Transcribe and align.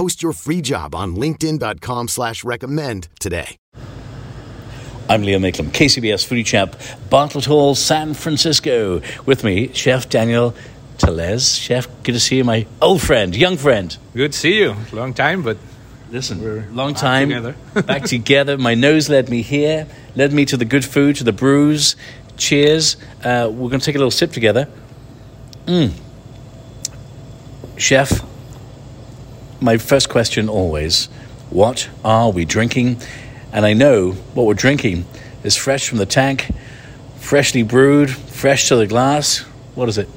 Post 0.00 0.22
your 0.22 0.32
free 0.32 0.62
job 0.62 0.94
on 0.94 1.14
LinkedIn.com 1.14 2.08
slash 2.08 2.42
recommend 2.42 3.08
today. 3.18 3.58
I'm 5.10 5.20
Liam 5.20 5.42
Mayclem, 5.42 5.66
KCBS 5.66 6.26
Foodie 6.26 6.46
Chap, 6.46 6.74
Bartlett 7.10 7.44
Hall, 7.44 7.74
San 7.74 8.14
Francisco. 8.14 9.02
With 9.26 9.44
me, 9.44 9.70
Chef 9.74 10.08
Daniel 10.08 10.54
Telez. 10.96 11.60
Chef, 11.60 11.86
good 12.02 12.12
to 12.12 12.18
see 12.18 12.38
you, 12.38 12.44
my 12.44 12.66
old 12.80 13.02
friend, 13.02 13.36
young 13.36 13.58
friend. 13.58 13.94
Good 14.14 14.32
to 14.32 14.38
see 14.38 14.58
you. 14.58 14.74
Long 14.90 15.12
time, 15.12 15.42
but 15.42 15.58
Listen, 16.10 16.40
We're 16.40 16.66
long 16.70 16.94
back 16.94 17.02
time 17.02 17.28
together. 17.28 17.54
back 17.82 18.04
together. 18.04 18.56
My 18.56 18.74
nose 18.74 19.10
led 19.10 19.28
me 19.28 19.42
here, 19.42 19.86
led 20.16 20.32
me 20.32 20.46
to 20.46 20.56
the 20.56 20.64
good 20.64 20.86
food, 20.86 21.16
to 21.16 21.24
the 21.24 21.34
brews. 21.34 21.94
Cheers. 22.38 22.96
Uh, 23.22 23.50
we're 23.52 23.68
going 23.68 23.80
to 23.80 23.84
take 23.84 23.96
a 23.96 23.98
little 23.98 24.10
sip 24.10 24.32
together. 24.32 24.66
Mm. 25.66 25.92
Chef, 27.76 28.22
my 29.60 29.76
first 29.76 30.08
question 30.08 30.48
always 30.48 31.08
what 31.50 31.88
are 32.04 32.30
we 32.30 32.44
drinking? 32.44 33.00
And 33.52 33.66
I 33.66 33.72
know 33.72 34.12
what 34.34 34.46
we're 34.46 34.54
drinking 34.54 35.04
is 35.42 35.56
fresh 35.56 35.88
from 35.88 35.98
the 35.98 36.06
tank, 36.06 36.48
freshly 37.18 37.64
brewed, 37.64 38.10
fresh 38.10 38.68
to 38.68 38.76
the 38.76 38.86
glass. 38.86 39.38
What 39.74 39.88
is 39.88 39.98
it? 39.98 40.08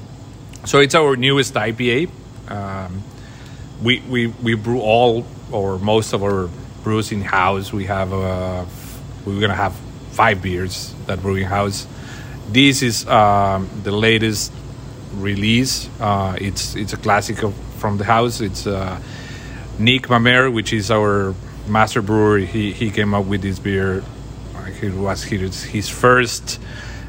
so 0.64 0.80
it's 0.80 0.94
our 0.94 1.16
newest 1.16 1.54
IPA. 1.54 2.10
Um, 2.48 3.02
we, 3.82 4.00
we 4.00 4.28
we 4.28 4.54
brew 4.54 4.80
all 4.80 5.26
or 5.50 5.78
most 5.78 6.12
of 6.12 6.22
our 6.22 6.48
brews 6.82 7.12
in 7.12 7.20
house. 7.20 7.72
We 7.72 7.84
have 7.86 8.12
uh, 8.12 8.64
we're 9.24 9.40
gonna 9.40 9.54
have 9.54 9.74
five 10.12 10.42
beers 10.42 10.94
that 11.06 11.20
brewing 11.20 11.44
house. 11.44 11.86
This 12.48 12.82
is 12.82 13.06
um, 13.08 13.68
the 13.82 13.92
latest 13.92 14.52
release. 15.14 15.88
Uh, 16.00 16.36
it's 16.40 16.76
it's 16.76 16.92
a 16.92 16.96
classic 16.98 17.42
of, 17.42 17.54
from 17.78 17.98
the 17.98 18.04
house. 18.04 18.40
It's 18.40 18.66
uh, 18.66 19.00
Nick 19.78 20.08
Mamer, 20.08 20.50
which 20.50 20.72
is 20.72 20.90
our 20.90 21.34
master 21.66 22.02
brewer. 22.02 22.38
He 22.38 22.72
he 22.72 22.90
came 22.90 23.14
up 23.14 23.26
with 23.26 23.42
this 23.42 23.58
beer. 23.58 24.04
Like 24.54 24.82
it 24.82 24.94
was 24.94 25.24
his, 25.24 25.62
his 25.64 25.88
first 25.88 26.60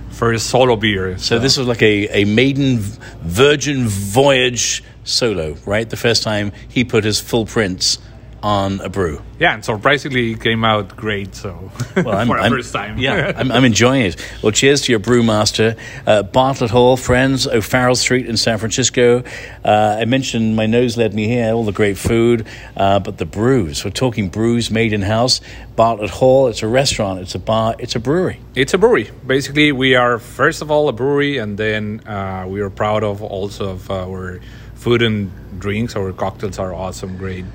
first 0.09 0.47
solo 0.47 0.75
beer. 0.75 1.17
So 1.17 1.39
this 1.39 1.57
was 1.57 1.67
like 1.67 1.81
a, 1.81 2.21
a 2.21 2.25
maiden 2.25 2.77
virgin 2.79 3.87
voyage 3.87 4.83
solo, 5.03 5.55
right? 5.65 5.89
The 5.89 5.97
first 5.97 6.23
time 6.23 6.51
he 6.67 6.83
put 6.83 7.03
his 7.03 7.19
full 7.19 7.45
prints 7.45 7.99
on 8.45 8.79
a 8.81 8.89
brew. 8.89 9.19
Yeah, 9.39 9.55
and 9.55 9.65
surprisingly, 9.65 10.33
it 10.33 10.39
came 10.41 10.63
out 10.63 10.95
great. 10.95 11.33
So 11.33 11.71
Well, 11.95 12.11
I'm, 12.15 12.27
for 12.27 12.37
the 12.37 12.43
I'm- 12.43 12.51
first 12.51 12.71
time, 12.71 12.99
Yeah, 12.99 13.33
I'm, 13.39 13.51
I'm 13.51 13.65
enjoying 13.65 14.03
it. 14.03 14.15
Well, 14.43 14.51
cheers 14.51 14.81
to 14.83 14.91
your 14.91 14.99
brewmaster, 14.99 15.75
uh, 16.05 16.21
Bartlett 16.21 16.69
Hall, 16.69 16.95
friends, 16.95 17.47
O'Farrell 17.47 17.95
Street 17.95 18.27
in 18.27 18.37
San 18.37 18.59
Francisco. 18.59 19.23
Uh, 19.63 19.97
I 19.99 20.05
mentioned 20.05 20.55
my 20.55 20.67
nose 20.67 20.95
led 20.95 21.15
me 21.15 21.27
here, 21.27 21.51
all 21.53 21.63
the 21.65 21.71
great 21.71 21.97
food, 21.97 22.45
uh, 22.77 22.99
but 22.99 23.17
the 23.17 23.25
brews. 23.25 23.83
We're 23.83 23.89
talking 23.89 24.29
brews 24.29 24.69
made 24.69 24.93
in 24.93 25.01
house. 25.01 25.41
Bartlett 25.75 26.11
Hall, 26.11 26.47
it's 26.47 26.61
a 26.61 26.67
restaurant, 26.67 27.19
it's 27.21 27.33
a 27.33 27.39
bar, 27.39 27.75
it's 27.79 27.95
a 27.95 27.99
brewery. 27.99 28.39
it's 28.53 28.75
a 28.75 28.77
brewery. 28.77 29.09
Basically, 29.25 29.71
we 29.71 29.95
are 29.95 30.19
first 30.19 30.61
of 30.61 30.69
all 30.69 30.87
a 30.87 30.93
brewery, 30.93 31.39
and 31.39 31.57
then 31.57 32.07
uh, 32.07 32.45
we 32.47 32.61
are 32.61 32.69
proud 32.69 33.03
of 33.03 33.23
also 33.23 33.71
of 33.71 33.89
our 33.89 34.39
food 34.75 35.01
and 35.01 35.31
drinks. 35.59 35.95
Our 35.95 36.13
cocktails 36.13 36.59
are 36.59 36.73
awesome, 36.75 37.17
great. 37.17 37.45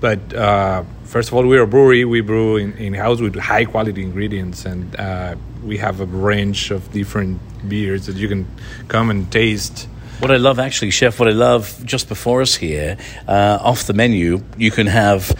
But 0.00 0.32
uh, 0.34 0.84
first 1.04 1.28
of 1.28 1.34
all, 1.34 1.46
we're 1.46 1.62
a 1.62 1.66
brewery. 1.66 2.04
We 2.04 2.22
brew 2.22 2.56
in, 2.56 2.76
in 2.78 2.94
house 2.94 3.20
with 3.20 3.36
high 3.36 3.66
quality 3.66 4.02
ingredients, 4.02 4.64
and 4.64 4.96
uh, 4.98 5.36
we 5.62 5.76
have 5.78 6.00
a 6.00 6.06
range 6.06 6.70
of 6.70 6.90
different 6.92 7.40
beers 7.68 8.06
that 8.06 8.16
you 8.16 8.28
can 8.28 8.46
come 8.88 9.10
and 9.10 9.30
taste. 9.30 9.88
What 10.20 10.30
I 10.30 10.36
love, 10.36 10.58
actually, 10.58 10.90
Chef, 10.90 11.18
what 11.18 11.28
I 11.28 11.32
love 11.32 11.80
just 11.84 12.08
before 12.08 12.42
us 12.42 12.54
here, 12.54 12.98
uh, 13.26 13.58
off 13.62 13.86
the 13.86 13.94
menu, 13.94 14.42
you 14.58 14.70
can 14.70 14.86
have 14.86 15.34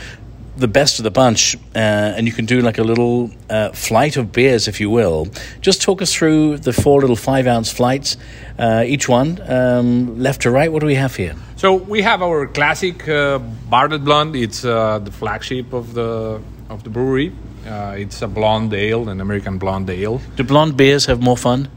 the 0.61 0.69
best 0.69 0.99
of 0.99 1.05
the 1.05 1.11
bunch, 1.11 1.57
uh, 1.75 1.79
and 2.17 2.27
you 2.27 2.33
can 2.33 2.47
do 2.47 2.61
like 2.61 2.79
a 2.79 2.83
little 2.83 3.31
uh, 3.49 3.71
flight 3.73 4.17
of 4.17 4.33
beers, 4.33 4.69
if 4.69 4.81
you 4.81 4.91
will. 4.91 5.27
Just 5.61 5.83
talk 5.83 6.03
us 6.03 6.15
through 6.15 6.59
the 6.59 6.73
four 6.73 7.01
little 7.01 7.17
five 7.17 7.47
ounce 7.47 7.73
flights, 7.73 8.17
uh, 8.59 8.85
each 8.87 9.09
one, 9.09 9.41
um, 9.51 10.21
left 10.21 10.43
to 10.43 10.51
right. 10.51 10.71
What 10.71 10.81
do 10.81 10.87
we 10.87 10.95
have 10.95 11.17
here? 11.17 11.35
So 11.57 11.75
we 11.75 12.03
have 12.03 12.23
our 12.23 12.47
classic 12.47 13.09
uh, 13.09 13.39
Bartlett 13.39 14.05
Blonde. 14.05 14.37
It's 14.37 14.65
uh, 14.65 14.99
the 14.99 15.11
flagship 15.11 15.73
of 15.73 15.95
the 15.95 16.41
of 16.69 16.85
the 16.85 16.91
brewery. 16.91 17.33
Uh, 17.67 17.95
it's 17.99 18.23
a 18.23 18.29
blonde 18.29 18.73
ale, 18.73 19.09
an 19.09 19.21
American 19.21 19.59
blonde 19.59 19.91
ale. 19.91 20.21
Do 20.37 20.45
blonde 20.45 20.77
beers 20.77 21.07
have 21.07 21.21
more 21.21 21.37
fun? 21.37 21.69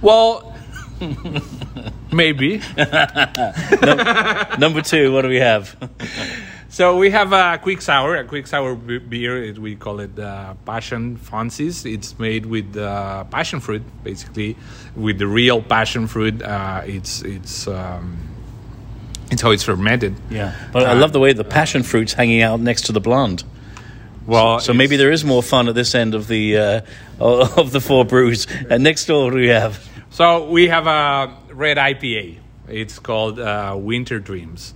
Well, 0.00 0.54
maybe. 2.12 2.60
Number 4.58 4.82
two, 4.82 5.12
what 5.12 5.22
do 5.22 5.28
we 5.28 5.40
have? 5.40 5.76
So 6.74 6.96
we 6.96 7.10
have 7.10 7.32
a 7.32 7.56
quick 7.62 7.80
sour, 7.80 8.16
a 8.16 8.24
quick 8.24 8.48
sour 8.48 8.74
beer. 8.74 9.40
It, 9.40 9.60
we 9.60 9.76
call 9.76 10.00
it 10.00 10.18
uh, 10.18 10.54
Passion 10.66 11.16
Fancies. 11.16 11.86
It's 11.86 12.18
made 12.18 12.46
with 12.46 12.76
uh, 12.76 13.22
passion 13.30 13.60
fruit, 13.60 13.82
basically, 14.02 14.56
with 14.96 15.18
the 15.18 15.28
real 15.28 15.62
passion 15.62 16.08
fruit. 16.08 16.42
Uh, 16.42 16.82
it's 16.84 17.22
it's 17.22 17.68
um, 17.68 18.18
it's 19.30 19.40
how 19.40 19.52
it's 19.52 19.62
fermented. 19.62 20.16
Yeah, 20.30 20.52
but 20.72 20.82
I 20.82 20.94
love 20.94 21.12
the 21.12 21.20
way 21.20 21.32
the 21.32 21.44
passion 21.44 21.84
fruit's 21.84 22.12
hanging 22.12 22.42
out 22.42 22.58
next 22.58 22.86
to 22.86 22.92
the 22.92 23.00
blonde. 23.00 23.44
Well, 24.26 24.58
So 24.58 24.74
maybe 24.74 24.96
there 24.96 25.12
is 25.12 25.24
more 25.24 25.44
fun 25.44 25.68
at 25.68 25.76
this 25.76 25.94
end 25.94 26.12
of 26.12 26.26
the 26.26 26.58
uh, 26.58 26.80
of 27.20 27.70
the 27.70 27.80
four 27.80 28.04
brews. 28.04 28.48
And 28.68 28.82
next 28.82 29.06
door, 29.06 29.26
what 29.26 29.34
do 29.34 29.36
we 29.36 29.46
have? 29.46 29.78
So 30.10 30.50
we 30.50 30.66
have 30.66 30.88
a 30.88 31.36
red 31.52 31.76
IPA. 31.76 32.38
It's 32.66 32.98
called 32.98 33.38
uh, 33.38 33.76
Winter 33.78 34.18
Dreams. 34.18 34.74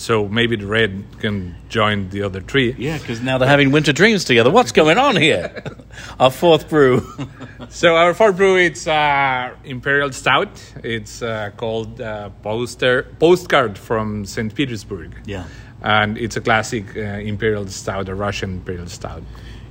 So 0.00 0.28
maybe 0.28 0.54
the 0.54 0.66
red 0.66 1.04
can 1.18 1.56
join 1.68 2.08
the 2.10 2.22
other 2.22 2.40
three. 2.40 2.72
Yeah, 2.78 2.98
because 2.98 3.20
now 3.20 3.36
they're 3.36 3.48
having 3.48 3.72
winter 3.72 3.92
dreams 3.92 4.24
together. 4.24 4.48
What's 4.48 4.70
going 4.70 4.96
on 4.96 5.16
here? 5.16 5.64
Our 6.20 6.30
fourth 6.30 6.68
brew. 6.68 7.02
So 7.70 7.96
our 7.96 8.14
fourth 8.14 8.36
brew 8.36 8.56
it's 8.56 8.86
uh, 8.86 9.50
Imperial 9.64 10.10
Stout. 10.12 10.48
It's 10.84 11.20
uh, 11.20 11.50
called 11.56 12.00
uh, 12.00 12.30
Poster 12.42 13.02
Postcard 13.18 13.76
from 13.76 14.24
St. 14.24 14.54
Petersburg. 14.54 15.10
Yeah. 15.26 15.44
and 15.82 16.16
it's 16.16 16.36
a 16.36 16.40
classic 16.40 16.96
uh, 16.96 17.00
Imperial 17.00 17.66
Stout, 17.66 18.08
a 18.08 18.14
Russian 18.14 18.50
Imperial 18.54 18.86
Stout. 18.86 19.22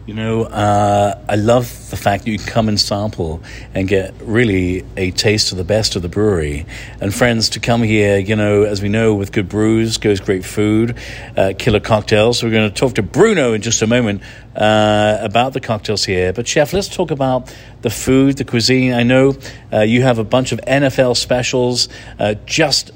You 0.07 0.13
know, 0.13 0.44
uh, 0.44 1.19
I 1.28 1.35
love 1.35 1.90
the 1.90 1.97
fact 1.97 2.23
that 2.23 2.32
you 2.32 2.37
can 2.37 2.47
come 2.47 2.70
and 2.70 2.79
sample 2.79 3.43
and 3.73 3.90
get 3.90 4.14
really 4.22 4.85
a 4.96 5.11
taste 5.11 5.52
of 5.52 5.58
the 5.58 5.66
best 5.66 5.97
of 5.97 6.02
the 6.02 6.08
brewery. 6.08 6.66
And 7.02 7.14
friends, 7.14 7.49
to 7.49 7.59
come 7.59 7.84
here, 7.84 8.17
you 8.17 8.37
know, 8.37 8.64
as 8.64 8.82
we 8.82 8.87
know, 8.87 9.16
with 9.16 9.34
good 9.34 9.49
brews 9.49 9.97
goes 9.97 10.22
great 10.22 10.46
food, 10.46 10.96
uh, 11.35 11.52
killer 11.59 11.82
cocktails. 11.82 12.40
So 12.40 12.47
we're 12.47 12.53
going 12.53 12.70
to 12.70 12.73
talk 12.73 12.96
to 12.96 13.03
Bruno 13.03 13.52
in 13.52 13.61
just 13.61 13.82
a 13.82 13.87
moment 13.87 14.22
uh, 14.55 15.17
about 15.20 15.52
the 15.52 15.59
cocktails 15.59 16.05
here. 16.05 16.32
But, 16.32 16.47
Chef, 16.47 16.72
let's 16.72 16.87
talk 16.87 17.11
about 17.11 17.53
the 17.82 17.90
food, 17.90 18.37
the 18.37 18.46
cuisine. 18.46 18.93
I 18.93 19.03
know 19.03 19.35
uh, 19.73 19.82
you 19.82 20.03
have 20.03 20.20
a 20.20 20.23
bunch 20.23 20.53
of 20.53 20.61
NFL 20.61 21.17
specials 21.17 21.90
uh, 22.17 22.35
just 22.46 22.91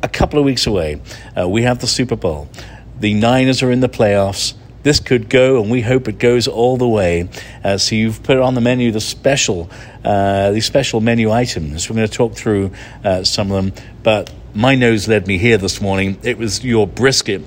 a 0.00 0.08
couple 0.08 0.38
of 0.38 0.44
weeks 0.44 0.68
away. 0.68 1.02
Uh, 1.36 1.48
we 1.48 1.62
have 1.62 1.80
the 1.80 1.88
Super 1.88 2.14
Bowl. 2.14 2.48
The 3.00 3.14
Niners 3.14 3.64
are 3.64 3.72
in 3.72 3.80
the 3.80 3.88
playoffs. 3.88 4.54
This 4.86 5.00
could 5.00 5.28
go, 5.28 5.60
and 5.60 5.68
we 5.68 5.80
hope 5.80 6.06
it 6.06 6.20
goes 6.20 6.46
all 6.46 6.76
the 6.76 6.86
way. 6.86 7.28
Uh, 7.64 7.76
so 7.76 7.96
you've 7.96 8.22
put 8.22 8.38
on 8.38 8.54
the 8.54 8.60
menu 8.60 8.92
the 8.92 9.00
special, 9.00 9.68
uh, 10.04 10.52
the 10.52 10.60
special 10.60 11.00
menu 11.00 11.32
items. 11.32 11.90
We're 11.90 11.96
going 11.96 12.06
to 12.06 12.14
talk 12.14 12.34
through 12.34 12.70
uh, 13.02 13.24
some 13.24 13.50
of 13.50 13.64
them. 13.64 13.84
But 14.04 14.32
my 14.54 14.76
nose 14.76 15.08
led 15.08 15.26
me 15.26 15.38
here 15.38 15.58
this 15.58 15.80
morning. 15.80 16.20
It 16.22 16.38
was 16.38 16.64
your 16.64 16.86
brisket 16.86 17.42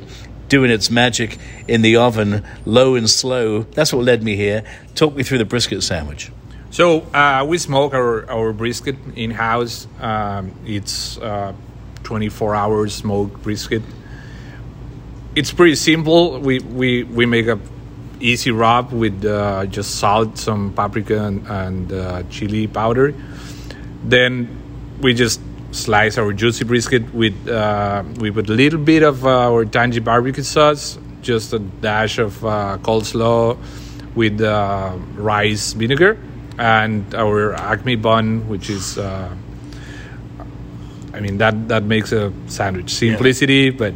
doing 0.50 0.70
its 0.70 0.92
magic 0.92 1.38
in 1.66 1.82
the 1.82 1.96
oven, 1.96 2.44
low 2.66 2.96
and 2.96 3.10
slow. 3.10 3.62
That's 3.62 3.94
what 3.94 4.04
led 4.04 4.22
me 4.22 4.36
here. 4.36 4.66
Talk 4.94 5.16
me 5.16 5.24
through 5.24 5.38
the 5.38 5.46
brisket 5.46 5.82
sandwich. 5.82 6.34
So 6.72 7.04
uh, 7.14 7.46
we 7.48 7.58
smoke 7.58 7.94
our, 7.94 8.30
our 8.30 8.52
brisket 8.52 8.98
in 9.16 9.32
house. 9.32 9.88
Um, 10.02 10.52
it's 10.66 11.18
uh, 11.18 11.54
24 12.04 12.54
hours 12.54 12.94
smoked 12.96 13.42
brisket. 13.44 13.84
It's 15.36 15.54
pretty 15.54 15.76
simple. 15.76 16.40
We 16.40 16.60
we, 16.60 17.04
we 17.04 17.26
make 17.26 17.48
a 17.48 17.60
easy 18.20 18.52
rub 18.52 18.92
with 18.92 19.24
uh, 19.24 19.66
just 19.68 20.00
salt, 20.00 20.38
some 20.38 20.74
paprika, 20.74 21.24
and, 21.26 21.48
and 21.48 21.94
uh, 21.94 22.24
chili 22.30 22.68
powder. 22.68 23.14
Then 24.04 24.50
we 25.02 25.14
just 25.14 25.40
slice 25.72 26.18
our 26.18 26.34
juicy 26.34 26.66
brisket 26.66 27.14
with 27.14 27.48
uh, 27.48 28.04
we 28.20 28.32
put 28.32 28.50
a 28.50 28.54
little 28.54 28.80
bit 28.80 29.04
of 29.04 29.26
uh, 29.26 29.52
our 29.52 29.66
tangy 29.66 30.00
barbecue 30.00 30.44
sauce, 30.44 30.98
just 31.22 31.54
a 31.54 31.60
dash 31.60 32.18
of 32.18 32.44
uh, 32.44 32.78
coleslaw 32.82 33.58
with 34.16 34.42
uh, 34.42 34.96
rice 35.16 35.74
vinegar, 35.74 36.18
and 36.58 37.14
our 37.14 37.54
acme 37.54 37.96
bun, 37.96 38.48
which 38.48 38.70
is. 38.70 38.98
Uh, 38.98 39.30
I 41.12 41.22
mean 41.22 41.38
that 41.40 41.68
that 41.70 41.84
makes 41.84 42.12
a 42.12 42.32
sandwich 42.48 42.94
simplicity, 42.94 43.72
but 43.72 43.94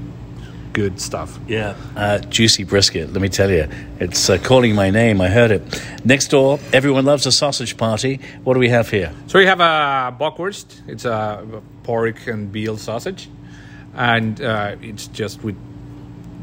good 0.74 1.00
stuff. 1.00 1.40
Yeah. 1.48 1.76
Uh, 1.96 2.18
juicy 2.20 2.64
brisket, 2.64 3.14
let 3.14 3.22
me 3.22 3.30
tell 3.30 3.50
you. 3.50 3.68
It's 4.00 4.30
uh, 4.30 4.38
calling 4.40 4.76
my 4.76 4.90
name. 4.90 5.22
I 5.22 5.30
heard 5.30 5.52
it. 5.52 5.62
Next 6.04 6.28
door, 6.30 6.60
everyone 6.74 7.06
loves 7.06 7.26
a 7.26 7.32
sausage 7.32 7.78
party. 7.78 8.20
What 8.44 8.56
do 8.56 8.60
we 8.60 8.70
have 8.70 8.90
here? 8.90 9.14
So 9.28 9.40
we 9.40 9.46
have 9.46 9.60
a 9.60 10.16
bockwurst. 10.20 10.82
It's 10.88 11.06
a 11.06 11.62
pork 11.84 12.28
and 12.28 12.50
veal 12.52 12.78
sausage, 12.78 13.30
and 13.94 14.42
uh, 14.42 14.76
it's 14.82 15.08
just 15.08 15.44
with 15.44 15.56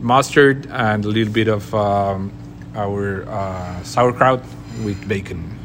mustard 0.00 0.66
and 0.70 1.04
a 1.04 1.08
little 1.08 1.32
bit 1.32 1.48
of 1.48 1.74
um, 1.74 2.32
our 2.74 3.28
uh, 3.28 3.82
sauerkraut 3.82 4.42
with 4.84 5.06
bacon. 5.08 5.58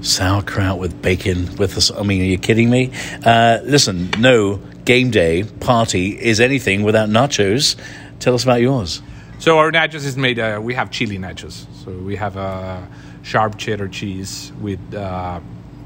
Sauerkraut 0.00 0.78
with 0.78 1.00
bacon 1.02 1.54
with 1.56 1.74
the. 1.74 1.96
I 1.98 2.02
mean, 2.02 2.22
are 2.22 2.24
you 2.24 2.38
kidding 2.38 2.70
me? 2.70 2.92
Uh, 3.24 3.58
listen, 3.64 4.10
no 4.18 4.60
game 4.84 5.10
day 5.10 5.44
party 5.60 6.18
is 6.20 6.40
anything 6.40 6.82
without 6.82 7.08
nachos. 7.08 7.76
Tell 8.22 8.34
us 8.34 8.44
about 8.44 8.60
yours. 8.60 9.02
So 9.40 9.58
our 9.58 9.72
nachos 9.72 10.06
is 10.06 10.16
made. 10.16 10.38
Uh, 10.38 10.60
we 10.62 10.74
have 10.74 10.92
chili 10.92 11.18
nachos. 11.18 11.66
So 11.84 11.90
we 11.90 12.14
have 12.14 12.36
a 12.36 12.86
sharp 13.22 13.58
cheddar 13.58 13.88
cheese 13.88 14.52
with 14.60 14.94
uh, 14.94 15.40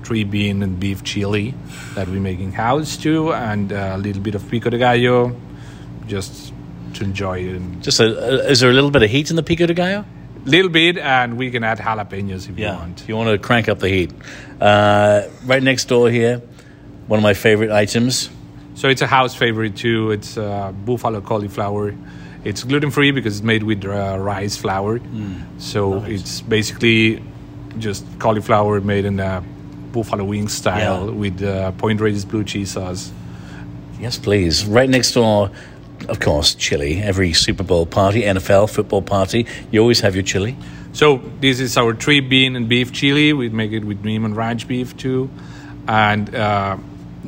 three 0.05 0.25
bean 0.25 0.63
and 0.63 0.79
beef 0.79 1.03
chili 1.03 1.55
that 1.95 2.09
we 2.09 2.21
make 2.21 2.39
in 2.39 2.53
house 2.53 2.99
too, 2.99 3.33
and 3.33 3.73
a 3.73 3.97
little 3.97 4.21
bit 4.21 4.35
of 4.35 4.47
pico 4.51 4.69
de 4.69 4.77
gallo, 4.77 5.35
just 6.07 6.53
to 6.93 7.05
enjoy 7.05 7.39
it. 7.39 7.81
Just 7.81 8.01
a, 8.01 8.51
is 8.51 8.61
there 8.61 8.71
a 8.71 8.75
little 8.75 8.91
bit 8.91 9.03
of 9.03 9.09
heat 9.09 9.31
in 9.31 9.37
the 9.37 9.43
pico 9.43 9.65
de 9.65 9.73
gallo? 9.73 10.05
little 10.45 10.71
bit, 10.71 10.99
and 10.99 11.39
we 11.39 11.51
can 11.51 11.65
add 11.65 11.79
jalapenos 11.79 12.51
if 12.51 12.59
you 12.59 12.67
want. 12.67 13.09
You 13.09 13.17
want 13.17 13.31
to 13.31 13.39
crank 13.39 13.69
up 13.69 13.79
the 13.79 13.89
heat. 13.89 14.13
Uh, 14.61 15.23
right 15.45 15.63
next 15.63 15.87
door 15.87 16.11
here, 16.11 16.43
one 17.07 17.19
of 17.19 17.25
my 17.25 17.35
favorite 17.35 17.71
items. 17.71 18.29
So 18.75 18.89
it's 18.89 19.01
a 19.01 19.07
house 19.07 19.35
favorite 19.35 19.77
too. 19.77 20.11
It's 20.11 20.37
uh, 20.37 20.71
buffalo 20.73 21.23
cauliflower. 21.23 21.95
It's 22.49 22.63
gluten 22.65 22.91
free 22.91 23.11
because 23.11 23.39
it's 23.39 23.45
made 23.45 23.63
with 23.65 23.85
uh, 23.85 24.17
rice 24.19 24.57
flour. 24.57 25.01
So 25.59 26.05
it's 26.05 26.41
basically 26.41 27.23
just 27.79 28.05
cauliflower 28.19 28.81
made 28.81 29.05
in 29.05 29.19
a 29.21 29.43
buffalo 29.93 30.25
wing 30.25 30.49
style 30.49 31.07
Yeah. 31.07 31.11
with 31.23 31.43
uh, 31.43 31.73
Point 31.73 32.01
Reyes 32.01 32.25
blue 32.25 32.45
cheese 32.45 32.71
sauce. 32.73 33.11
Yes, 34.01 34.19
please. 34.19 34.65
Right 34.67 34.89
next 34.89 35.13
door, 35.13 35.51
of 36.09 36.21
course, 36.21 36.55
chili. 36.55 37.01
Every 37.03 37.33
Super 37.33 37.65
Bowl 37.65 37.87
party, 37.87 38.23
NFL 38.23 38.71
football 38.71 39.03
party, 39.03 39.47
you 39.71 39.81
always 39.81 40.01
have 40.01 40.15
your 40.15 40.23
chili. 40.25 40.57
So 40.93 41.21
this 41.41 41.61
is 41.61 41.77
our 41.77 41.95
three 41.95 42.21
bean 42.21 42.57
and 42.57 42.69
beef 42.69 42.93
chili. 42.93 43.33
We 43.33 43.49
make 43.49 43.73
it 43.73 43.85
with 43.85 44.03
Niman 44.03 44.35
Ranch 44.37 44.69
beef 44.69 44.97
too, 44.97 45.29
and 45.89 46.35
uh, 46.35 46.77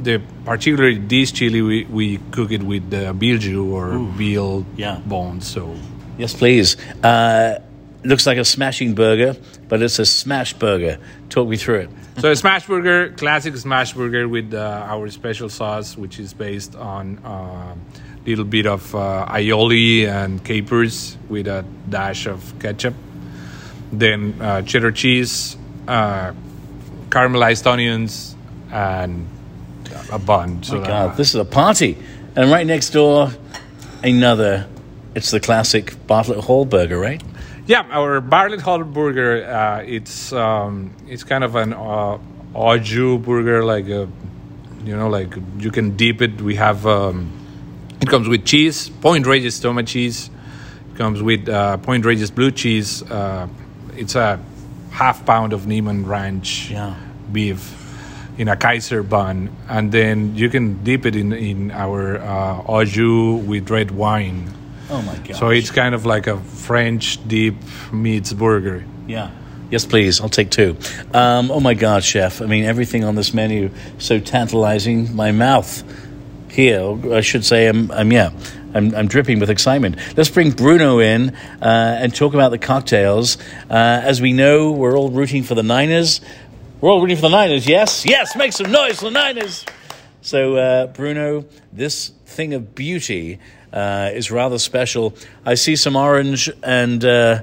the 0.02 0.20
particularly 0.44 0.98
this 0.98 1.32
chili 1.32 1.62
we, 1.62 1.84
we 1.84 2.18
cook 2.30 2.52
it 2.52 2.62
with 2.62 2.92
uh, 2.92 3.12
Jew 3.12 3.74
or 3.74 3.98
veal 4.16 4.64
Yeah. 4.76 5.00
bones. 5.06 5.46
So 5.46 5.74
Yes, 6.18 6.34
please. 6.34 6.76
Uh, 7.02 7.60
looks 8.04 8.26
like 8.26 8.38
a 8.38 8.44
smashing 8.44 8.94
burger, 8.94 9.36
but 9.68 9.82
it's 9.82 9.98
a 9.98 10.06
smash 10.06 10.52
burger. 10.54 10.98
Talk 11.28 11.48
me 11.48 11.56
through 11.56 11.80
it. 11.80 11.90
So 12.18 12.30
a 12.30 12.36
smash 12.36 12.66
burger, 12.66 13.10
classic 13.12 13.56
smash 13.56 13.92
burger 13.92 14.26
with 14.28 14.52
uh, 14.52 14.86
our 14.88 15.08
special 15.10 15.48
sauce, 15.48 15.96
which 15.96 16.18
is 16.18 16.34
based 16.34 16.74
on 16.74 17.18
a 17.24 17.76
little 18.28 18.44
bit 18.44 18.66
of 18.66 18.92
uh, 18.94 19.26
aioli 19.30 20.08
and 20.08 20.42
capers 20.44 21.16
with 21.28 21.46
a 21.46 21.64
dash 21.88 22.26
of 22.26 22.52
ketchup. 22.58 22.94
Then 23.92 24.34
uh, 24.40 24.62
cheddar 24.62 24.90
cheese, 24.92 25.56
uh, 25.86 26.32
caramelized 27.10 27.66
onions, 27.66 28.34
and 28.72 29.26
a 30.10 30.18
bun. 30.18 30.62
So 30.62 30.80
My 30.80 30.86
God, 30.86 31.16
this 31.16 31.28
is 31.28 31.34
a 31.36 31.44
party. 31.44 31.96
And 32.36 32.50
right 32.50 32.66
next 32.66 32.90
door, 32.90 33.30
another. 34.02 34.66
It's 35.14 35.30
the 35.30 35.40
classic 35.40 35.94
Bartlett 36.06 36.44
Hall 36.44 36.64
burger, 36.64 36.98
right? 36.98 37.22
Yeah, 37.66 37.82
our 37.90 38.20
Bartlett 38.20 38.60
Hall 38.60 38.84
burger. 38.84 39.44
Uh, 39.44 39.82
it's 39.82 40.32
um, 40.32 40.94
it's 41.08 41.24
kind 41.24 41.42
of 41.44 41.56
an 41.56 41.72
uh, 41.72 42.18
au 42.54 42.78
jus 42.78 43.18
burger, 43.18 43.64
like 43.64 43.86
a, 43.88 44.08
you 44.84 44.96
know, 44.96 45.08
like 45.08 45.34
you 45.58 45.70
can 45.70 45.96
dip 45.96 46.22
it. 46.22 46.40
We 46.40 46.54
have 46.56 46.86
um, 46.86 47.32
it 48.00 48.08
comes 48.08 48.28
with 48.28 48.44
cheese, 48.44 48.88
Point 48.88 49.26
Reyes 49.26 49.58
tomato 49.60 49.86
cheese. 49.86 50.30
It 50.92 50.96
comes 50.96 51.22
with 51.22 51.48
uh, 51.48 51.78
Point 51.78 52.04
Reyes 52.04 52.30
blue 52.30 52.50
cheese. 52.52 53.02
Uh, 53.02 53.48
it's 53.96 54.14
a 54.14 54.38
half 54.90 55.26
pound 55.26 55.52
of 55.52 55.62
Niman 55.62 56.06
Ranch 56.06 56.70
Yeah. 56.70 56.94
beef 57.32 57.74
in 58.38 58.48
a 58.48 58.56
Kaiser 58.56 59.02
bun, 59.02 59.54
and 59.68 59.92
then 59.92 60.36
you 60.36 60.48
can 60.48 60.82
dip 60.84 61.04
it 61.04 61.16
in 61.16 61.32
in 61.32 61.70
our 61.72 62.18
uh, 62.18 62.62
au 62.66 62.84
jus 62.84 63.44
with 63.44 63.68
red 63.68 63.90
wine. 63.90 64.54
Oh 64.90 65.02
my 65.02 65.16
God. 65.18 65.36
So 65.36 65.50
it's 65.50 65.70
kind 65.70 65.94
of 65.94 66.06
like 66.06 66.26
a 66.26 66.38
French 66.38 67.18
deep 67.28 67.56
meats 67.92 68.32
burger. 68.32 68.84
Yeah. 69.06 69.30
Yes, 69.70 69.84
please. 69.84 70.20
I'll 70.20 70.30
take 70.30 70.50
two. 70.50 70.78
Um, 71.12 71.50
oh 71.50 71.60
my 71.60 71.74
God, 71.74 72.02
chef! 72.02 72.40
I 72.40 72.46
mean, 72.46 72.64
everything 72.64 73.04
on 73.04 73.16
this 73.16 73.34
menu 73.34 73.70
so 73.98 74.18
tantalizing. 74.18 75.14
My 75.14 75.30
mouth 75.30 75.82
here, 76.48 76.96
I 77.12 77.20
should 77.20 77.44
say, 77.44 77.68
I'm, 77.68 77.90
I'm 77.90 78.10
yeah, 78.10 78.30
I'm, 78.74 78.94
I'm 78.94 79.08
dripping 79.08 79.40
with 79.40 79.50
excitement. 79.50 79.96
Let's 80.16 80.30
bring 80.30 80.52
Bruno 80.52 81.00
in 81.00 81.34
uh, 81.60 81.98
and 82.00 82.14
talk 82.14 82.32
about 82.32 82.50
the 82.50 82.58
cocktails. 82.58 83.36
Uh, 83.68 83.74
as 84.02 84.22
we 84.22 84.32
know, 84.32 84.72
we're 84.72 84.96
all 84.96 85.10
rooting 85.10 85.42
for 85.42 85.54
the 85.54 85.62
Niners. 85.62 86.22
We're 86.80 86.90
all 86.90 87.00
rooting 87.00 87.16
for 87.16 87.22
the 87.22 87.30
Niners. 87.30 87.66
Yes, 87.66 88.06
yes. 88.06 88.36
Make 88.36 88.52
some 88.52 88.70
noise 88.70 89.00
for 89.00 89.06
the 89.06 89.10
Niners. 89.10 89.66
So, 90.20 90.54
uh, 90.54 90.86
Bruno, 90.86 91.44
this 91.72 92.10
thing 92.24 92.54
of 92.54 92.76
beauty 92.76 93.40
uh, 93.72 94.10
is 94.12 94.30
rather 94.30 94.58
special. 94.58 95.16
I 95.44 95.54
see 95.54 95.74
some 95.74 95.96
orange 95.96 96.48
and 96.62 97.04
uh, 97.04 97.42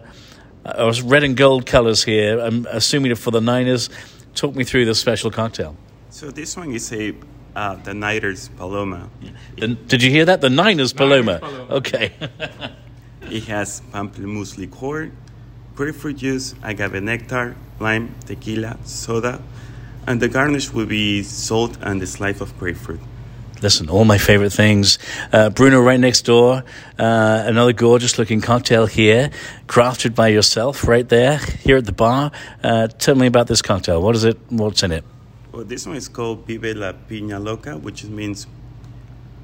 uh, 0.63 0.94
red 1.04 1.24
and 1.24 1.36
gold 1.36 1.65
colors 1.65 2.01
here. 2.01 2.39
I'm 2.39 2.65
assuming 2.70 3.12
it 3.12 3.18
for 3.18 3.32
the 3.32 3.42
Niners. 3.42 3.89
Talk 4.36 4.56
me 4.56 4.63
through 4.63 4.86
this 4.86 5.01
special 5.01 5.30
cocktail. 5.32 5.75
So 6.12 6.32
this 6.32 6.56
one 6.56 6.72
is 6.72 6.94
a 6.94 7.13
uh, 7.58 7.75
the 7.75 7.94
Niners 7.94 8.48
Paloma. 8.56 9.10
The, 9.58 9.68
did 9.68 10.01
you 10.01 10.12
hear 10.12 10.24
that? 10.25 10.39
The 10.39 10.50
Niners 10.50 10.94
Paloma. 10.94 11.39
Paloma. 11.39 11.74
Okay. 11.74 12.13
It 13.32 13.46
has 13.46 13.82
pamplemousse 13.92 14.60
liqueur, 14.60 15.10
grapefruit 15.75 16.17
juice, 16.17 16.55
agave 16.63 17.01
nectar, 17.03 17.55
lime, 17.79 18.15
tequila, 18.25 18.77
soda, 18.86 19.41
and 20.08 20.22
the 20.22 20.27
garnish 20.27 20.72
will 20.72 20.86
be 20.86 21.22
salt 21.24 21.77
and 21.82 22.01
a 22.01 22.08
slice 22.08 22.41
of 22.41 22.58
grapefruit. 22.58 23.00
Listen, 23.62 23.89
all 23.89 24.05
my 24.05 24.17
favorite 24.17 24.51
things. 24.51 25.00
Uh, 25.32 25.50
Bruno, 25.50 25.82
right 25.82 26.00
next 26.00 26.24
door. 26.24 26.63
Uh, 27.00 27.44
another 27.46 27.74
gorgeous 27.74 28.20
looking 28.20 28.41
cocktail 28.41 28.86
here, 28.86 29.32
crafted 29.67 30.13
by 30.13 30.27
yourself 30.27 30.88
right 30.88 31.08
there, 31.08 31.38
here 31.38 31.77
at 31.77 31.86
the 31.86 31.94
bar. 31.94 32.32
Uh, 32.63 32.88
tell 32.88 33.15
me 33.15 33.27
about 33.27 33.48
this 33.48 33.62
cocktail. 33.62 34.01
What 34.01 34.15
is 34.15 34.24
it? 34.24 34.38
What's 34.50 34.84
in 34.84 34.91
it? 34.91 35.03
Well, 35.51 35.63
this 35.63 35.88
one 35.88 35.96
is 35.96 36.10
called 36.10 36.46
Vive 36.46 36.75
la 36.75 36.91
Piña 36.91 37.41
Loca, 37.41 37.77
which 37.77 38.03
means 38.03 38.46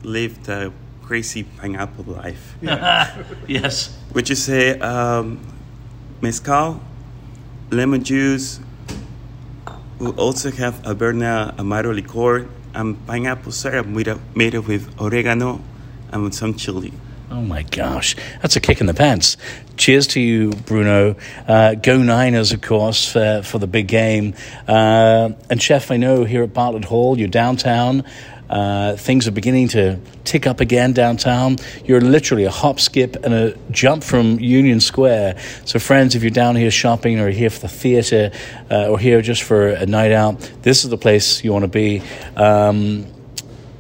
live 0.03 0.43
the 0.43 0.73
crazy 1.01 1.43
pineapple 1.43 2.05
life. 2.05 2.55
Yes. 3.47 3.97
Which 4.11 4.29
is 4.29 4.49
a 4.49 4.77
um, 4.79 5.39
mezcal, 6.21 6.79
lemon 7.71 8.03
juice. 8.03 8.59
We 9.99 10.09
also 10.11 10.51
have 10.51 10.85
a 10.85 10.93
Averna 10.93 11.55
Amaro 11.57 11.93
liqueur 11.93 12.47
and 12.73 12.95
pineapple 13.07 13.51
syrup 13.51 13.87
made 13.87 14.07
up, 14.07 14.19
with 14.67 14.93
oregano 15.01 15.61
and 16.11 16.33
some 16.33 16.53
chili. 16.53 16.93
Oh 17.31 17.41
my 17.41 17.63
gosh, 17.63 18.17
that's 18.41 18.57
a 18.57 18.59
kick 18.59 18.81
in 18.81 18.87
the 18.87 18.93
pants. 18.93 19.37
Cheers 19.77 20.07
to 20.07 20.19
you, 20.19 20.49
Bruno. 20.51 21.15
Uh, 21.47 21.75
go 21.75 21.97
Niners, 21.99 22.51
of 22.51 22.61
course, 22.61 23.09
for, 23.09 23.41
for 23.41 23.57
the 23.57 23.67
big 23.67 23.87
game. 23.87 24.33
Uh, 24.67 25.29
and 25.49 25.61
Chef, 25.61 25.91
I 25.91 25.97
know 25.97 26.25
here 26.25 26.43
at 26.43 26.53
Bartlett 26.53 26.83
Hall, 26.83 27.17
you're 27.17 27.29
downtown. 27.29 28.03
Uh, 28.49 28.97
things 28.97 29.29
are 29.29 29.31
beginning 29.31 29.69
to 29.69 29.97
tick 30.25 30.45
up 30.45 30.59
again 30.59 30.91
downtown. 30.91 31.55
You're 31.85 32.01
literally 32.01 32.43
a 32.43 32.51
hop, 32.51 32.81
skip, 32.81 33.15
and 33.23 33.33
a 33.33 33.57
jump 33.71 34.03
from 34.03 34.37
Union 34.41 34.81
Square. 34.81 35.39
So, 35.63 35.79
friends, 35.79 36.15
if 36.15 36.23
you're 36.23 36.31
down 36.31 36.57
here 36.57 36.69
shopping 36.69 37.21
or 37.21 37.29
here 37.29 37.49
for 37.49 37.61
the 37.61 37.69
theater 37.69 38.31
uh, 38.69 38.89
or 38.89 38.99
here 38.99 39.21
just 39.21 39.43
for 39.43 39.69
a 39.69 39.85
night 39.85 40.11
out, 40.11 40.41
this 40.63 40.83
is 40.83 40.89
the 40.89 40.97
place 40.97 41.45
you 41.45 41.53
want 41.53 41.63
to 41.63 41.69
be. 41.69 42.01
Um, 42.35 43.05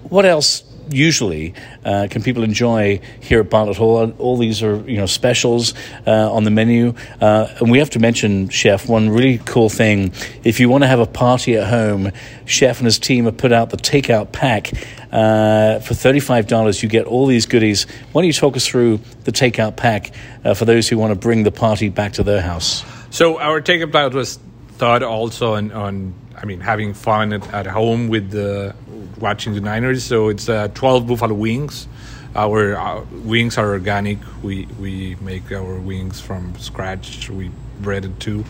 what 0.03 0.25
else 0.25 0.70
usually 0.91 1.53
uh, 1.85 2.07
can 2.09 2.21
people 2.21 2.43
enjoy 2.43 2.99
here 3.19 3.39
at 3.39 3.49
Bartlett 3.49 3.77
Hall? 3.77 4.11
All 4.19 4.37
these 4.37 4.61
are 4.63 4.77
you 4.89 4.97
know 4.97 5.05
specials 5.05 5.73
uh, 6.05 6.31
on 6.31 6.43
the 6.43 6.51
menu, 6.51 6.93
uh, 7.19 7.47
and 7.59 7.71
we 7.71 7.79
have 7.79 7.89
to 7.91 7.99
mention, 7.99 8.49
Chef, 8.49 8.87
one 8.87 9.09
really 9.09 9.39
cool 9.39 9.69
thing. 9.69 10.13
If 10.43 10.59
you 10.59 10.69
want 10.69 10.83
to 10.83 10.87
have 10.87 10.99
a 10.99 11.05
party 11.05 11.57
at 11.57 11.67
home, 11.67 12.11
Chef 12.45 12.79
and 12.79 12.85
his 12.85 12.99
team 12.99 13.25
have 13.25 13.37
put 13.37 13.51
out 13.51 13.69
the 13.69 13.77
takeout 13.77 14.31
pack. 14.31 14.71
Uh, 15.11 15.79
for 15.79 15.93
$35, 15.93 16.81
you 16.81 16.87
get 16.87 17.05
all 17.05 17.25
these 17.25 17.45
goodies. 17.45 17.85
Why 18.13 18.21
don't 18.21 18.27
you 18.27 18.33
talk 18.33 18.55
us 18.55 18.65
through 18.65 19.01
the 19.25 19.33
takeout 19.33 19.75
pack 19.75 20.11
uh, 20.45 20.53
for 20.53 20.63
those 20.63 20.87
who 20.87 20.97
want 20.97 21.11
to 21.11 21.19
bring 21.19 21.43
the 21.43 21.51
party 21.51 21.89
back 21.89 22.13
to 22.13 22.23
their 22.23 22.41
house? 22.41 22.85
So, 23.09 23.37
our 23.37 23.61
takeout 23.61 23.91
pack 23.91 24.13
was 24.13 24.39
thought 24.77 25.03
also 25.03 25.55
on, 25.55 25.71
on 25.73 26.13
I 26.41 26.45
mean, 26.45 26.59
having 26.59 26.93
fun 26.93 27.33
at, 27.33 27.53
at 27.53 27.67
home 27.67 28.07
with 28.07 28.31
the 28.31 28.75
watching 29.19 29.53
the 29.53 29.61
Niners. 29.61 30.03
So 30.03 30.29
it's 30.29 30.49
uh, 30.49 30.69
12 30.73 31.07
buffalo 31.07 31.35
wings. 31.35 31.87
Our, 32.35 32.75
our, 32.75 33.01
wings 33.11 33.57
are 33.57 33.71
organic. 33.71 34.17
We 34.41 34.65
we 34.79 35.15
make 35.21 35.51
our 35.51 35.79
wings 35.79 36.19
from 36.19 36.57
scratch. 36.57 37.29
We 37.29 37.51
bread 37.79 38.05
it 38.05 38.19
too. 38.19 38.45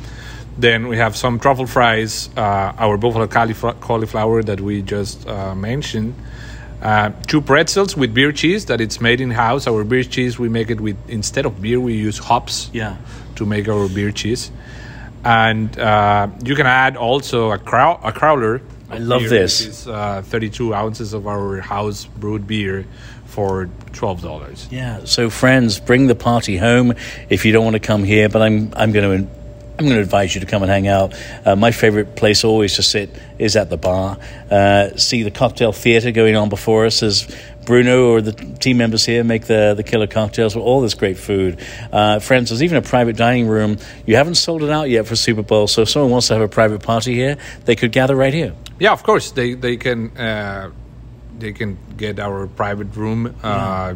Then 0.58 0.88
we 0.88 0.98
have 0.98 1.16
some 1.16 1.40
truffle 1.40 1.66
fries, 1.66 2.30
uh, 2.38 2.74
our 2.78 2.98
buffalo 2.98 3.26
cauliflower 3.28 4.44
that 4.44 4.62
we 4.62 4.82
just 4.82 5.28
uh, 5.28 5.56
mentioned. 5.56 6.14
Uh, 6.82 7.12
two 7.28 7.42
pretzels 7.42 7.96
with 7.96 8.14
beer 8.14 8.32
cheese 8.32 8.66
that 8.66 8.82
it's 8.82 9.02
made 9.02 9.22
in 9.22 9.32
house. 9.32 9.66
Our 9.68 9.84
beer 9.84 10.04
cheese 10.04 10.38
we 10.38 10.50
make 10.50 10.70
it 10.70 10.80
with 10.80 10.98
instead 11.10 11.46
of 11.46 11.62
beer 11.62 11.80
we 11.80 11.96
use 11.96 12.20
hops. 12.20 12.70
Yeah. 12.74 12.98
To 13.36 13.46
make 13.46 13.68
our 13.68 13.90
beer 13.90 14.12
cheese 14.12 14.52
and 15.24 15.78
uh, 15.80 16.28
you 16.44 16.56
can 16.56 16.66
add 16.66 16.98
also 16.98 17.52
a, 17.52 17.58
crow- 17.58 18.00
a 18.04 18.12
crowler. 18.12 18.62
I 18.90 18.98
love 18.98 19.22
beer, 19.22 19.30
this. 19.30 19.62
Is 19.62 19.88
uh, 19.88 20.22
32 20.26 20.74
ounces 20.74 21.14
of 21.14 21.28
our 21.28 21.62
house 21.62 22.06
brewed 22.06 22.46
beer 22.48 22.86
for 23.26 23.70
twelve 23.94 24.22
dollars. 24.22 24.68
Yeah. 24.70 25.06
So 25.06 25.30
friends, 25.30 25.80
bring 25.80 26.08
the 26.08 26.16
party 26.16 26.58
home 26.58 26.94
if 27.30 27.46
you 27.46 27.54
don't 27.54 27.64
want 27.64 27.76
to 27.76 27.80
come 27.80 28.04
here. 28.04 28.28
But 28.28 28.42
I'm 28.42 28.74
I'm 28.76 28.92
going 28.92 29.26
to. 29.26 29.42
I'm 29.80 29.86
going 29.88 29.96
to 29.98 30.04
advise 30.04 30.36
you 30.36 30.42
to 30.42 30.46
come 30.48 30.62
and 30.62 30.70
hang 30.70 30.88
out. 30.88 31.16
Uh, 31.44 31.56
my 31.56 31.72
favorite 31.72 32.16
place 32.16 32.44
always 32.44 32.76
to 32.76 32.84
sit 32.84 33.10
is 33.40 33.56
at 33.56 33.72
the 33.72 33.78
bar. 33.78 34.20
Uh, 34.52 34.96
see 34.96 35.24
the 35.24 35.32
cocktail 35.32 35.72
theater 35.72 36.12
going 36.12 36.36
on 36.36 36.50
before 36.50 36.86
us 36.86 37.02
as 37.02 37.36
Bruno 37.66 38.12
or 38.12 38.22
the 38.22 38.32
team 38.34 38.78
members 38.78 39.06
here 39.06 39.24
make 39.24 39.46
the, 39.46 39.74
the 39.76 39.84
killer 39.84 40.08
cocktails 40.08 40.56
with 40.56 40.64
all 40.64 40.82
this 40.82 40.94
great 40.94 41.18
food. 41.18 41.60
Uh, 41.92 42.20
friends, 42.20 42.50
there's 42.50 42.64
even 42.64 42.78
a 42.78 42.82
private 42.82 43.16
dining 43.16 43.48
room. 43.48 43.78
You 44.06 44.16
haven't 44.16 44.36
sold 44.36 44.64
it 44.64 44.70
out 44.70 44.90
yet 44.90 45.08
for 45.08 45.16
Super 45.16 45.44
Bowl, 45.44 45.68
so 45.68 45.84
if 45.84 45.90
someone 45.90 46.12
wants 46.12 46.28
to 46.28 46.34
have 46.34 46.42
a 46.42 46.48
private 46.48 46.82
party 46.82 47.14
here, 47.14 47.38
they 47.66 47.76
could 47.76 47.92
gather 47.92 48.16
right 48.16 48.34
here. 48.34 48.54
Yeah, 48.80 48.92
of 48.92 49.04
course. 49.04 49.32
They, 49.32 49.54
they 49.54 49.78
can. 49.78 50.18
Uh, 50.18 50.72
they 51.42 51.54
can 51.54 51.78
get 51.98 52.20
our 52.20 52.48
private 52.48 52.96
room. 52.96 53.36
Uh, 53.42 53.96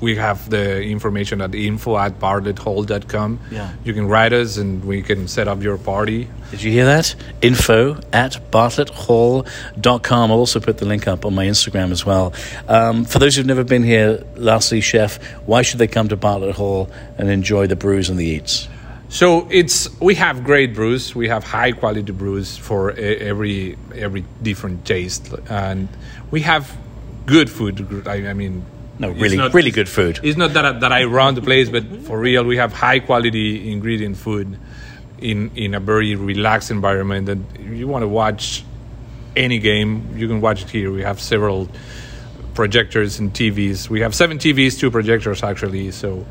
we 0.00 0.16
have 0.16 0.48
the 0.48 0.82
information 0.82 1.40
at 1.40 1.54
info 1.54 1.96
at 1.98 2.18
bartletthall.com. 2.18 3.40
Yeah. 3.50 3.72
You 3.84 3.94
can 3.94 4.06
write 4.06 4.32
us 4.32 4.56
and 4.56 4.84
we 4.84 5.02
can 5.02 5.28
set 5.28 5.48
up 5.48 5.62
your 5.62 5.78
party. 5.78 6.28
Did 6.50 6.62
you 6.62 6.70
hear 6.70 6.84
that? 6.84 7.14
Info 7.40 8.00
at 8.12 8.50
bartletthall.com. 8.50 10.30
I'll 10.30 10.38
also 10.38 10.60
put 10.60 10.78
the 10.78 10.86
link 10.86 11.08
up 11.08 11.24
on 11.24 11.34
my 11.34 11.46
Instagram 11.46 11.90
as 11.90 12.06
well. 12.06 12.32
Um, 12.68 13.04
for 13.04 13.18
those 13.18 13.36
who've 13.36 13.46
never 13.46 13.64
been 13.64 13.82
here, 13.82 14.24
lastly, 14.36 14.80
Chef, 14.80 15.22
why 15.46 15.62
should 15.62 15.78
they 15.78 15.88
come 15.88 16.08
to 16.08 16.16
Bartlett 16.16 16.54
Hall 16.54 16.90
and 17.18 17.28
enjoy 17.30 17.66
the 17.66 17.76
brews 17.76 18.08
and 18.08 18.18
the 18.18 18.26
eats? 18.26 18.68
So 19.08 19.46
it's 19.50 19.90
we 20.00 20.14
have 20.14 20.42
great 20.42 20.74
brews. 20.74 21.14
We 21.14 21.28
have 21.28 21.44
high 21.44 21.72
quality 21.72 22.12
brews 22.12 22.56
for 22.56 22.92
every 22.92 23.76
every 23.94 24.24
different 24.42 24.86
taste, 24.86 25.34
and 25.50 25.88
we 26.30 26.40
have 26.40 26.74
good 27.26 27.50
food. 27.50 28.08
I, 28.08 28.30
I 28.30 28.32
mean, 28.32 28.64
no, 29.02 29.10
really, 29.10 29.36
not, 29.36 29.52
really 29.52 29.70
good 29.70 29.88
food. 29.88 30.20
It's 30.22 30.36
not 30.36 30.52
that 30.54 30.80
that 30.80 30.92
I 30.92 31.04
run 31.04 31.34
the 31.34 31.42
place, 31.42 31.68
but 31.68 31.84
for 32.02 32.18
real, 32.18 32.44
we 32.44 32.56
have 32.56 32.72
high 32.72 33.00
quality 33.00 33.70
ingredient 33.70 34.16
food 34.16 34.58
in 35.18 35.50
in 35.56 35.74
a 35.74 35.80
very 35.80 36.14
relaxed 36.14 36.70
environment. 36.70 37.28
And 37.28 37.44
you 37.78 37.88
want 37.88 38.02
to 38.02 38.08
watch 38.08 38.64
any 39.36 39.58
game, 39.58 40.16
you 40.16 40.28
can 40.28 40.40
watch 40.40 40.62
it 40.62 40.70
here. 40.70 40.92
We 40.92 41.02
have 41.02 41.20
several 41.20 41.68
projectors 42.54 43.18
and 43.18 43.32
TVs. 43.32 43.88
We 43.88 44.00
have 44.00 44.14
seven 44.14 44.38
TVs, 44.38 44.78
two 44.78 44.90
projectors 44.90 45.42
actually. 45.42 45.90
So 45.90 46.24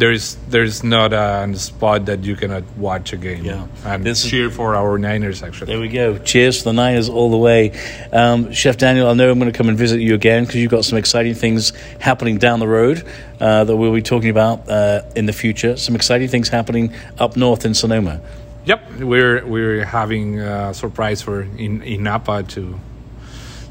there's 0.00 0.36
there's 0.48 0.82
not 0.82 1.12
a 1.12 1.54
spot 1.56 2.06
that 2.06 2.24
you 2.24 2.34
cannot 2.34 2.64
watch 2.76 3.12
a 3.12 3.16
game. 3.16 3.44
Yeah, 3.44 3.66
and 3.84 4.04
this 4.04 4.28
cheer 4.28 4.48
is, 4.48 4.56
for 4.56 4.74
our 4.74 4.98
Niners 4.98 5.42
actually. 5.42 5.66
There 5.66 5.80
we 5.80 5.88
go. 5.88 6.18
Cheers 6.18 6.58
for 6.58 6.64
the 6.64 6.72
Niners 6.72 7.08
all 7.08 7.30
the 7.30 7.36
way, 7.36 7.78
um, 8.12 8.50
Chef 8.52 8.78
Daniel. 8.78 9.08
I 9.08 9.12
know 9.12 9.30
I'm 9.30 9.38
going 9.38 9.52
to 9.52 9.56
come 9.56 9.68
and 9.68 9.78
visit 9.78 10.00
you 10.00 10.14
again 10.14 10.44
because 10.44 10.56
you've 10.56 10.70
got 10.70 10.84
some 10.84 10.98
exciting 10.98 11.34
things 11.34 11.72
happening 12.00 12.38
down 12.38 12.60
the 12.60 12.66
road 12.66 13.06
uh, 13.40 13.64
that 13.64 13.76
we'll 13.76 13.92
be 13.92 14.02
talking 14.02 14.30
about 14.30 14.68
uh, 14.68 15.02
in 15.14 15.26
the 15.26 15.32
future. 15.32 15.76
Some 15.76 15.94
exciting 15.94 16.28
things 16.28 16.48
happening 16.48 16.94
up 17.18 17.36
north 17.36 17.64
in 17.64 17.74
Sonoma. 17.74 18.20
Yep, 18.64 19.00
we're 19.00 19.46
we're 19.46 19.84
having 19.84 20.40
a 20.40 20.72
surprise 20.72 21.20
for 21.22 21.42
in 21.42 21.82
in 21.82 22.02
Napa 22.02 22.42
to. 22.54 22.80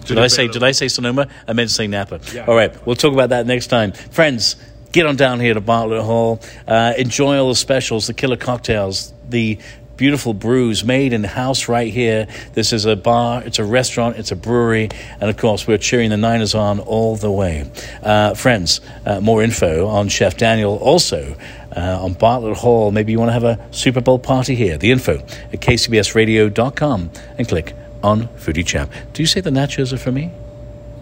Did 0.06 0.18
I 0.18 0.28
say? 0.28 0.48
Did 0.48 0.64
I 0.64 0.72
say 0.72 0.88
Sonoma? 0.88 1.28
I 1.48 1.54
meant 1.54 1.70
to 1.70 1.76
say 1.76 1.86
Napa. 1.86 2.20
Yeah. 2.34 2.46
All 2.46 2.56
right, 2.56 2.74
we'll 2.86 2.96
talk 2.96 3.14
about 3.14 3.30
that 3.30 3.46
next 3.46 3.68
time, 3.68 3.92
friends 3.92 4.56
get 4.92 5.06
on 5.06 5.16
down 5.16 5.40
here 5.40 5.54
to 5.54 5.62
Bartlett 5.62 6.04
Hall. 6.04 6.40
Uh, 6.68 6.94
enjoy 6.98 7.38
all 7.38 7.50
the 7.50 7.56
specials, 7.56 8.08
the 8.08 8.14
killer 8.14 8.38
cocktails, 8.38 9.14
the 9.28 9.60
beautiful 10.00 10.34
brews 10.34 10.86
made 10.86 11.12
in 11.12 11.22
the 11.22 11.28
house 11.28 11.68
right 11.68 11.92
here. 11.92 12.26
This 12.54 12.72
is 12.72 12.86
a 12.86 12.96
bar, 12.96 13.44
it's 13.44 13.60
a 13.60 13.66
restaurant, 13.66 14.16
it's 14.16 14.32
a 14.32 14.36
brewery, 14.36 14.90
and 15.20 15.30
of 15.30 15.36
course, 15.36 15.68
we're 15.68 15.78
cheering 15.78 16.10
the 16.10 16.18
Niners 16.18 16.56
on 16.56 16.80
all 16.80 17.18
the 17.18 17.30
way. 17.30 17.70
Uh, 18.02 18.34
friends, 18.34 18.80
uh, 19.06 19.20
more 19.20 19.44
info 19.44 19.88
on 19.88 20.08
Chef 20.08 20.38
Daniel 20.38 20.78
also. 20.78 21.36
Uh, 21.76 22.00
on 22.02 22.14
Bartlett 22.14 22.58
Hall, 22.58 22.92
maybe 22.92 23.12
you 23.12 23.20
want 23.20 23.30
to 23.30 23.34
have 23.34 23.44
a 23.44 23.60
Super 23.72 24.02
Bowl 24.02 24.18
party 24.18 24.56
here. 24.56 24.78
The 24.78 24.90
info 24.90 25.18
at 25.20 25.60
kcbsradio.com 25.60 27.12
and 27.38 27.48
click 27.48 27.76
on 28.02 28.28
Foodie 28.30 28.66
Chap. 28.66 28.90
Do 29.14 29.22
you 29.22 29.28
say 29.28 29.42
the 29.42 29.52
nachos 29.52 29.94
are 29.94 29.98
for 29.98 30.12
me? 30.12 30.32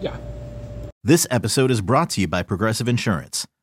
Yeah. 0.00 0.16
This 1.02 1.26
episode 1.30 1.70
is 1.70 1.80
brought 1.80 2.10
to 2.10 2.20
you 2.20 2.28
by 2.28 2.42
Progressive 2.42 2.88
Insurance. 2.88 3.46